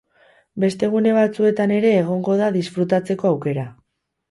Beste 0.63 0.89
gune 0.93 1.13
batzuetan 1.17 1.75
ere 1.77 1.93
egongo 1.99 2.39
da 2.41 2.49
disfrutatzeko 2.59 3.33
aukera. 3.35 3.71